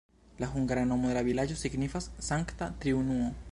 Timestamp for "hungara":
0.53-0.85